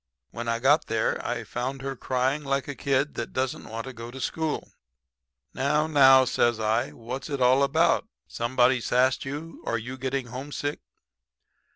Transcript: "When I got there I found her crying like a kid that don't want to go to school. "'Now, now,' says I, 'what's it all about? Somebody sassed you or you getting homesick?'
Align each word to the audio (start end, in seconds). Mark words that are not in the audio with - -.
"When 0.31 0.47
I 0.47 0.57
got 0.57 0.87
there 0.87 1.23
I 1.23 1.43
found 1.43 1.83
her 1.83 1.95
crying 1.95 2.43
like 2.43 2.67
a 2.67 2.73
kid 2.73 3.13
that 3.13 3.33
don't 3.33 3.69
want 3.69 3.85
to 3.85 3.93
go 3.93 4.09
to 4.09 4.19
school. 4.19 4.71
"'Now, 5.53 5.85
now,' 5.85 6.25
says 6.25 6.59
I, 6.59 6.89
'what's 6.89 7.29
it 7.29 7.39
all 7.39 7.61
about? 7.61 8.07
Somebody 8.27 8.81
sassed 8.81 9.25
you 9.25 9.61
or 9.63 9.77
you 9.77 9.99
getting 9.99 10.25
homesick?' 10.29 10.79